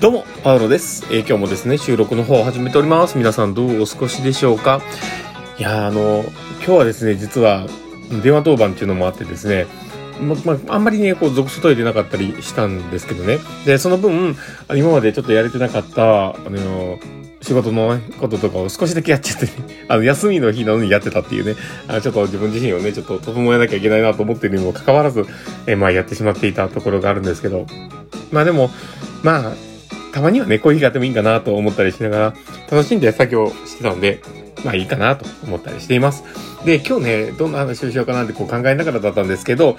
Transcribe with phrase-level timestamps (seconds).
[0.00, 1.04] どうも、パウロです。
[1.10, 3.18] えー今日もですね、収録の方を始めております。
[3.18, 4.80] 皆さんどうお過ごしでしょうか？
[5.58, 6.24] いやーあの、
[6.58, 7.66] 今日はですね、実は、
[8.22, 9.66] 電話当番っていうのもあってですね、
[10.20, 13.38] ま、まあんまりね、こう、属外へ出なかったりしたんですけどね。
[13.64, 14.36] で、その分、
[14.74, 16.98] 今までちょっとやれてなかった、あの、
[17.40, 19.52] 仕事のこととかを少しだけやっちゃってね、
[19.88, 21.54] あの、休みの日なのにやってたっていうね、
[21.86, 25.24] あちょっと自分自身をね、ちょっと整えなきゃいけないなと思っているにもかかわらず、
[25.66, 27.66] えまあ、やってしまっていたところがあるんですけど、
[28.32, 28.70] まあでも、
[29.22, 29.67] まあ、
[30.12, 32.34] たまにはね、コーヒー買ってもいいかなと思ったりしながら、
[32.70, 34.20] 楽しんで作業してたんで、
[34.64, 36.24] まあいいかなと思ったりしています。
[36.64, 39.76] で、今日ね、どんな話をしようかなってこう考えながらだったんですけど、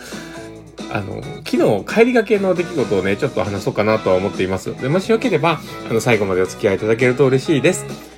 [0.91, 4.75] あの、昨日帰りがけの出来事をね、ちょっと話そうかなとは思っています。
[4.81, 8.08] で、もしよければ、あの、最後までお付き合いいただけると嬉しいです。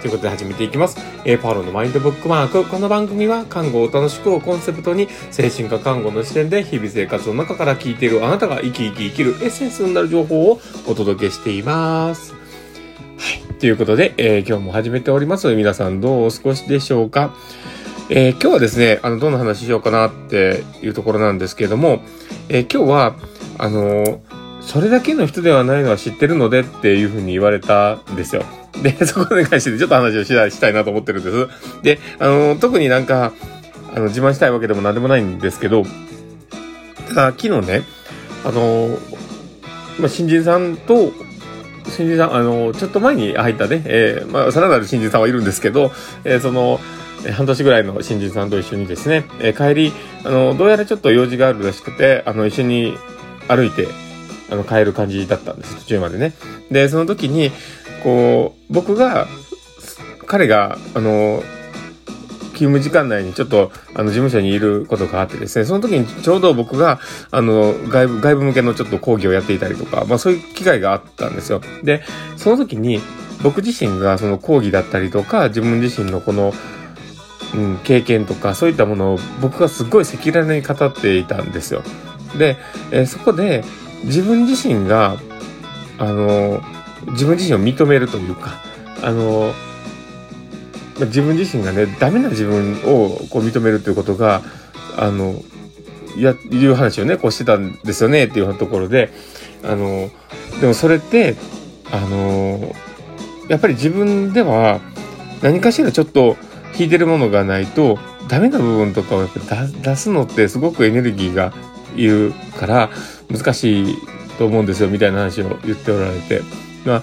[0.00, 0.96] ということで始めていきます。
[1.24, 2.64] えーパウロのマインドブックマーク。
[2.64, 12.32] この番組は、看護を楽しくをコンセプトに、精神科看護の視点で、日々生活の中から聞いているあなたが生き生き生きるエッセンスになる情報をお届けしています。
[12.32, 12.38] は
[13.50, 13.54] い。
[13.54, 15.52] ということで、えー今日も始めております。
[15.54, 17.34] 皆さんどうお過ごしでしょうか
[18.08, 22.02] えー今日はですね、あの、どんな話しようかなっていうところなんですけれども、
[22.48, 23.16] えー今日は、
[23.58, 24.20] あの
[24.60, 28.44] それだけの人ではないのは知ってるのでっていうふうに言われたんですよ。
[28.82, 31.48] で、 そこに関してちょっと話をししたいなと思ってるんです。
[31.82, 33.32] で、あの特になんか、
[33.94, 35.84] あの、自慢したいわけでも何でもないんですけど、
[37.08, 37.82] ただ、昨日ね、
[38.44, 38.98] あの
[39.98, 41.12] まあ、新人さんと、
[41.90, 45.90] 新人さん、あの、ちょっと前に入ったね、えーまあ、さらなる新人さんはいるんですけど、
[46.24, 46.80] えーその、
[47.26, 49.92] え半年ぐらいの新人さんと一緒にですね、えー帰り、
[50.24, 52.96] あの、どうやらちょっと用事があるらしくて、あの、一緒に
[53.48, 53.88] 歩いて、
[54.50, 56.32] あの、帰る感じだったんです、途中までね。
[56.70, 57.50] で、その時に、
[58.02, 59.26] こう、僕が、
[60.26, 61.42] 彼が、あの、
[62.58, 66.98] 勤務時間内にちょっと、あの、事務所にいることがあってですね、その時にちょうど僕が、
[67.30, 71.60] あの、外部、外部向けのちょっと講義をやっていたりとか、まあそういう機会があったんですよ。
[71.84, 72.02] で、
[72.36, 73.00] その時に、
[73.42, 76.52] 僕自身がその講義だったりとか、自分自身のこの、
[77.54, 81.82] うん、経験とか、そういったものを僕がすごい赤裸々に語っていたんですよ。
[82.36, 82.56] で、
[82.90, 83.64] えーそこで、
[84.04, 85.16] 自分自身が、
[85.98, 86.60] あの、
[87.06, 88.62] 自分自身を認めるというか、
[89.02, 89.52] あの、
[91.00, 94.42] 自分自身がね、ダメな自分をこう認めるということが、
[94.96, 95.42] あの、
[96.16, 99.10] や、いう話をね、こうしてたんですよね、っていうところで、
[99.62, 100.10] あの、
[100.60, 101.36] でもそれって、
[101.90, 102.74] あの、
[103.48, 104.80] やっぱり自分では
[105.42, 106.36] 何かしらちょっと
[106.78, 107.98] 引いてるものがないと、
[108.28, 111.54] ダメな部分とかをやっぱ出すのってすごくエネルギーが
[111.96, 112.90] いるから
[113.30, 113.96] 難しい
[114.38, 116.42] と思うんですよ、みたいな話を言っておられて。
[116.84, 117.02] まあ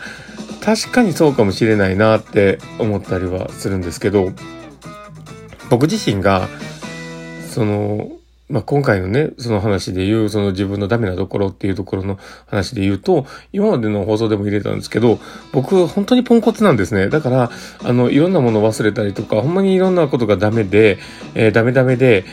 [0.65, 4.31] 確かにそうかもしれないなって思ったりはするんですけど、
[5.69, 6.47] 僕自身が、
[7.51, 8.09] その、
[8.49, 15.19] まあ、今回のね、その話で言う、その自分のダメなところっていうところの話で言うと、今までの放送でも入れたんですけど、
[15.51, 17.09] 僕本当にポンコツなんですね。
[17.09, 17.51] だから、
[17.83, 20.97] あの、いろんなものを忘れたりとか、ほんまにいろんなことがダメで、
[21.33, 22.25] えーダメダメで、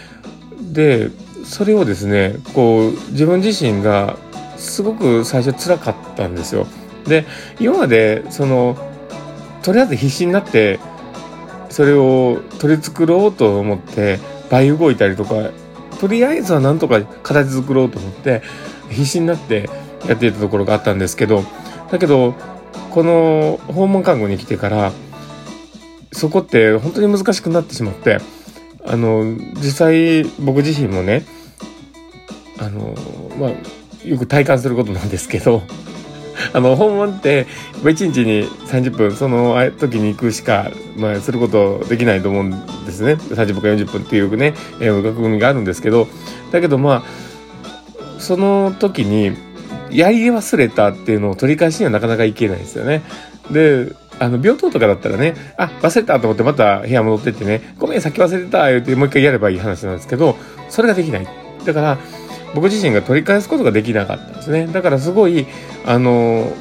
[0.72, 1.10] で、
[1.44, 4.16] それをですね、こう、自分自身が
[4.56, 6.66] すごく最初辛かったんですよ。
[7.06, 7.24] で、
[7.60, 8.76] 今まで、その、
[9.62, 10.78] とりあえず必死になって、
[11.70, 14.18] それを取り繕おうと思って、
[14.50, 15.50] 倍動いたりとか、
[16.00, 18.42] とりあえずはなんとか形作ろうと思って、
[18.90, 19.70] 必死になって
[20.06, 21.44] やっていたところがあったんですけど、
[21.90, 22.34] だけど、
[22.90, 24.92] この訪問看護に来てから、
[26.12, 28.18] そこって本当に難しくなってしまって、
[28.84, 29.24] あの、
[29.56, 31.24] 実際僕自身もね、
[32.58, 32.94] あの、
[33.38, 33.50] まあ、
[34.06, 35.62] よく体感することなんですけど、
[36.52, 37.46] あの、訪問って、
[37.82, 42.50] 1日に30分、その時に行くしか、まあ、することできないと思うん
[42.84, 43.14] ですね。
[43.14, 46.08] 30分か40分っていうね、えー、枠組みがあるんですけど、
[46.50, 49.36] だけどまあ、その時に、
[49.90, 53.02] やり忘れたっていうのを取り返しにはなかなかいけないですよね。
[53.50, 60.36] で、あの、病棟とかだったらね、あ、忘れたと思ってまた部屋戻ってってね、ごめん、さっき忘れてた、言ってもう一回やればいい話なんですけど、
[60.68, 61.26] それができない。
[61.64, 61.98] だから、
[62.54, 64.66] 僕自身が取り返すことができなかったんですね。
[64.66, 65.46] だからすごい、
[65.86, 66.52] あの、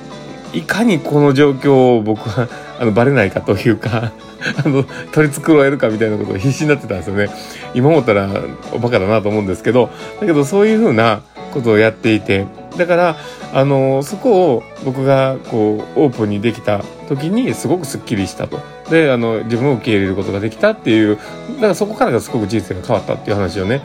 [0.53, 2.47] いかにこの状況を僕は、
[2.79, 4.12] あの、バレないかというか、
[4.65, 7.29] あの、取り繕えるかみたいなことを必死になってたんですよね。
[7.73, 8.29] 今思ったら、
[8.73, 9.89] おバカだなと思うんですけど、
[10.19, 11.21] だけどそういうふうな
[11.53, 12.47] ことをやっていて、
[12.77, 13.18] だから、
[13.53, 18.59] あの、そこを僕が、こう、オープンにできた時に、すごくスッキリしたと。
[18.89, 21.18] で、あの、自分を受け入れることができたっていう、
[21.56, 23.81] だからそこからがすごく人生が変わったっていう話をね、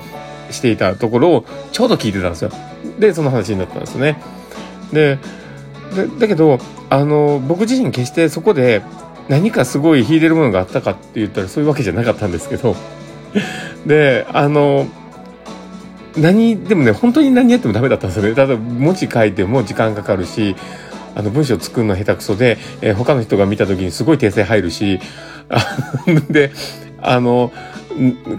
[0.51, 2.51] していたところをちょうど聞いてたんですよ。
[2.99, 4.21] で、その話になったんですよね。
[4.93, 5.19] で、
[5.95, 6.59] でだけど、
[6.91, 8.83] あの、僕自身決してそこで
[9.29, 12.77] 何かすごい引いてるものがあったかって言ったらそういうわけじゃなかったんですけど、
[13.87, 14.87] で、あの、
[16.17, 18.35] 何、でもね、本当に何やってもダメだったんですよね。
[18.35, 20.57] ただ文字書いても時間かかるし、
[21.15, 25.01] あの文章作るの下手くそで、えー、他の人が見た時にすごい訂正入るし、
[26.31, 26.53] で、
[27.01, 27.53] あの、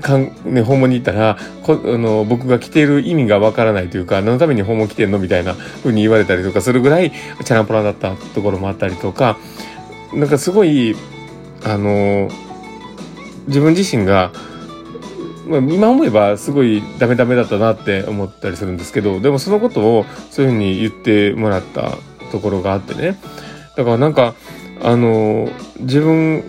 [0.02, 9.38] かんね、訪問に行ったらこあの僕が着ている意味がわからないというか何のために訪問来てんのみたいな風に言われたりとかするぐらいチャランポランだったところもあったりとか
[10.14, 10.96] なんかすごい
[11.64, 12.30] あの
[13.48, 14.32] 自分自身が、
[15.48, 21.98] まあ、今思えばすごいダメダメだったなって思ったりするんですけどでもそのことをそういうふうに言ってもらった
[22.32, 23.18] ところがあってね。
[23.76, 24.36] だからなんか
[24.82, 25.50] あの
[25.80, 26.44] 自分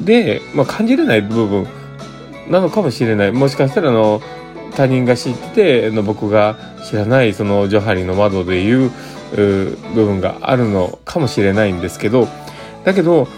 [0.00, 1.66] で、まあ、感じれない部分
[2.48, 3.32] なのかもしれない。
[3.32, 4.20] もしかしたらあの
[4.74, 6.56] 他人が知っての僕が
[6.88, 8.90] 知らないそのジョハリの窓でいう
[9.34, 12.28] 部分があるのかもしれないんですけど
[12.84, 13.28] だけど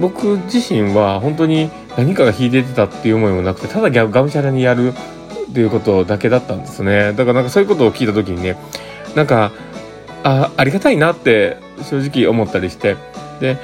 [0.00, 4.92] 僕自身は本当に何かが秀でてたっていう思いもなくてただがむしゃらにやる
[5.50, 7.12] っていうことだけだったんですね。
[7.14, 8.56] だからなんかそういうことを聞いた時にね
[9.14, 9.52] なんか
[10.22, 12.96] あありがたいなって正直思ったりして
[13.40, 13.56] で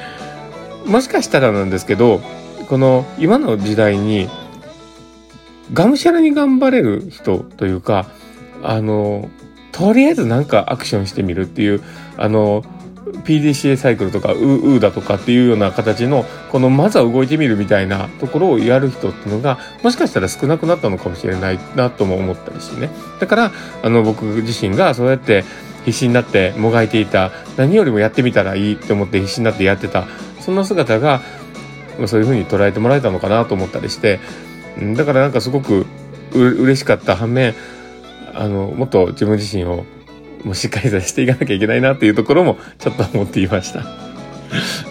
[0.86, 2.22] もしかしたらなんですけど
[2.68, 4.28] この今の時代に
[5.72, 8.06] がむしゃらに頑張れる人というか
[8.62, 9.30] あの
[9.72, 11.82] とりあえずなんかアクションしてみるっていう
[12.16, 12.62] あの
[13.24, 22.90] PDCA サイクルとかウーだとかっていうような形のこのまずは動いてみるみたいなところをやる人っていうのがもしかしたら少なくなったのかもしれないなとも思ったりしてね。
[23.20, 25.44] だからあの僕自身がそうやって
[25.84, 30.06] 必死になってもがいていた何よりもやってみたらいいって思って必死になってやってた
[30.40, 31.20] そんな姿が
[32.06, 34.20] そういうふうに捉えてもらえたのかなと思ったりして
[34.96, 35.86] だからなんかすごく
[36.34, 37.54] う嬉しかった反面
[38.34, 39.84] あのもっと自分自身を
[40.44, 44.11] もうしっかりさせていかなきゃいけないなっていうところもちょっと思っていました。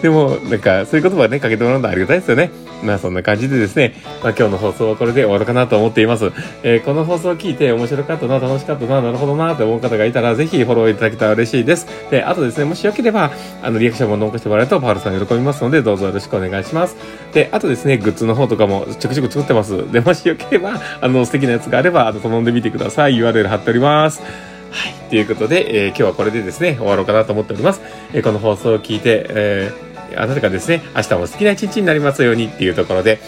[0.02, 2.50] でも、なんか、そういう言葉ね、かけてもらうのはありがたいですよね。
[2.82, 6.32] まあ、そんな感じでですね、まあ、今日の放送はこれで終わるかなと思っています。
[6.62, 11.86] えー、この放送を聞いて面白かったな、楽しかったな、なるほどな、って思う方がいたら、ぜひフォローいただけたら嬉しいです。
[12.10, 13.30] で、あとですね、もしよければ、
[13.62, 16.96] あの、リアクションも残してもらえると、パールさん喜びますので、どうぞよろしくお願いします。
[17.32, 19.90] で、あとですね、グッズの方とかもちょくちょく作ってます。
[19.92, 23.14] で、もしよければ、あの、素敵なやつがあれば、あの、頼んでみてください。
[23.14, 24.51] URL 貼っております。
[24.72, 24.92] はい。
[25.10, 27.82] ということで、えー、今日はこれでですね、終わろうかなと思っております。
[28.12, 33.20] えー、この放送を聞いて、えー、あなたがですね、明日も好きな一日になりますようにっていうところで、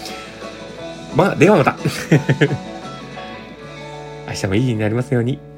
[1.14, 1.76] まあ、ではまた
[4.26, 5.53] 明日もいい日になりますように。